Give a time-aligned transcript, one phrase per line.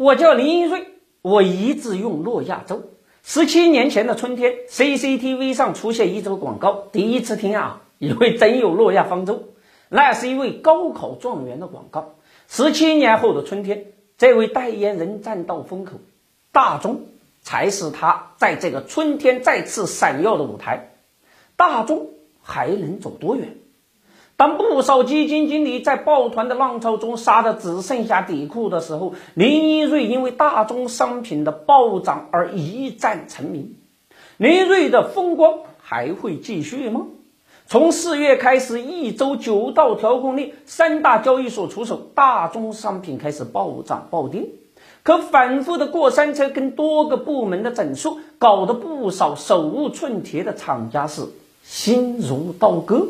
[0.00, 0.86] 我叫林一瑞，
[1.20, 2.84] 我一直用诺亚舟。
[3.22, 9.50] 十七年前的春天，CCTV 上出现一则广告，第一次听啊，以为真有诺亚方舟。
[9.90, 12.14] 那是一位高考状元的广告。
[12.48, 15.98] 十七年后的春天，这位代言人站到风口，
[16.50, 17.02] 大众
[17.42, 20.94] 才是他在这个春天再次闪耀的舞台。
[21.56, 22.08] 大众
[22.40, 23.54] 还能走多远？
[24.40, 33.74] 当不少基金经理在抱团的浪潮中杀得只剩下底裤的时候，林一瑞因为大宗商品的暴涨而一战成名。
[34.38, 37.02] 林一瑞的风光还会继续吗？
[37.66, 44.46] 从四月开始，一周九道调控令，三大交易所出手，大宗商品开始暴涨暴跌。
[45.02, 51.24] 可反复的过山车跟多个部门的整数，搞得不少手无寸铁的厂家是
[51.62, 53.06] 心如刀割。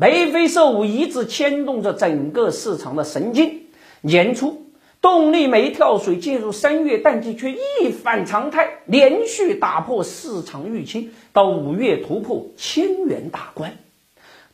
[0.00, 3.62] 眉飞色舞一直牵动着整个市场的神经。
[4.00, 4.66] 年初，
[5.00, 13.76] 动力煤跳水进入三月淡季却一反常态，连续打破市场预期，到五月突破千元大关。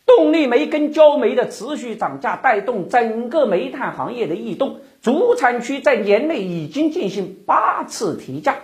[0.07, 4.79] 动力煤跟焦煤的持续涨价，带动整个煤炭行业的异动。
[5.03, 8.61] 主产区在年内已经进行八次提价，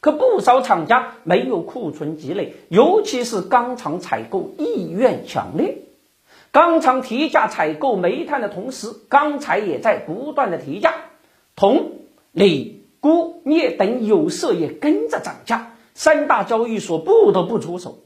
[0.00, 5.82] 可不少厂家没有库存积累，尤其是钢厂采购意愿强烈。
[6.56, 10.94] 钢厂提价采购煤炭的同时，钢材也在不断的提价，
[11.54, 11.90] 铜、
[12.32, 15.72] 锂、钴、镍等有色也跟着涨价。
[15.92, 17.98] 三大交易所不得不出手，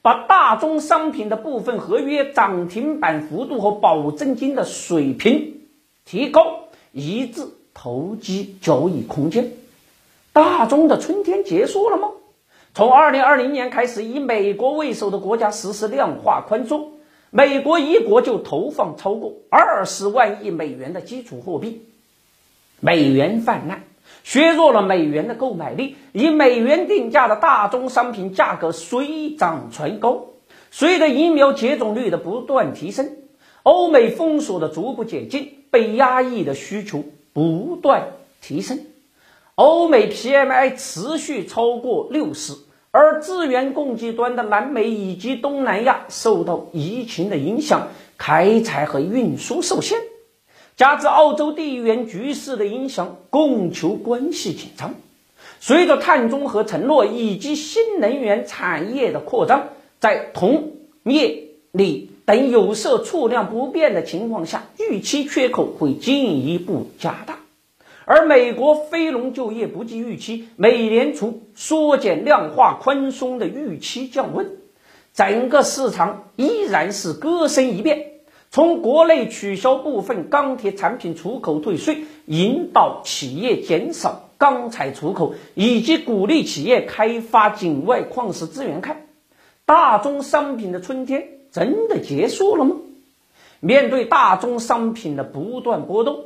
[0.00, 5.60] 把大宗商品的部分合约涨停板幅度和保证金的水平
[6.06, 6.60] 提高，
[6.92, 9.52] 以致投机交易空间。
[10.32, 12.08] 大宗的春天结束了吗？
[12.72, 16.92] 从二零二零年开始，以美国为首的国家实施量化宽松。
[17.30, 21.82] 美国一国就投放超过二十万亿美元的基础货币，
[22.80, 23.80] 美元泛滥，
[24.24, 25.96] 削弱了美元的购买力。
[26.12, 30.28] 以美元定价的大宗商品价格水涨船高。
[30.70, 33.16] 随着疫苗接种率的不断提升，
[33.62, 37.04] 欧美封锁的逐步解禁，被压抑的需求
[37.34, 38.80] 不断提升，
[39.54, 42.54] 欧美 PMI 持续超过六十。
[43.00, 47.86] 而资源供给端的南美以及东南亚受到疫情的影响，
[48.16, 50.00] 开采和运输受限，
[50.76, 54.96] 加之澳洲地缘局势的影响，供求关系紧张。
[55.60, 59.68] 随着碳中和承诺以及新能源产业的扩张，
[60.00, 60.72] 在铜、
[61.04, 67.37] 镍、锂等有色储量不变的情况下，预期缺口会进一步加大。
[68.10, 74.56] 而美国非农就业不及预期，美联储缩减量化宽松的预期降温，
[75.12, 78.12] 整个市场依然是歌声一变。
[78.50, 89.06] 从国内取消部分钢铁产品出口退税，引导企业减少钢材出口，以及鼓励企业开发境外矿石资源看，
[89.66, 92.76] 大宗商品的春天真的结束了吗？
[93.60, 96.24] 面对大宗商品的不断波动，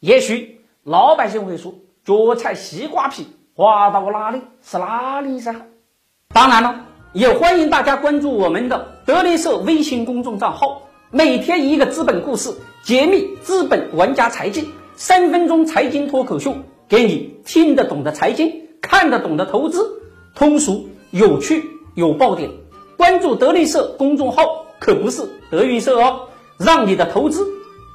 [0.00, 0.53] 也许。
[0.84, 5.54] 老百姓会说：“韭菜西瓜皮，滑到哪里是哪里噻。”
[6.28, 6.84] 当然了，
[7.14, 16.54] 也欢迎大家关注我们的德林社微信公众账号，每天一个资本故事，揭秘资本玩家财经，三分钟财经脱口秀，
[16.86, 20.02] 给你听得懂的财经，看得懂的投资，
[20.34, 21.64] 通俗有趣
[21.94, 22.50] 有爆点。
[22.98, 26.28] 关注德林社公众号可不是德云社哦，
[26.58, 27.46] 让你的投资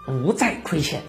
[0.06, 1.04] 不再亏钱。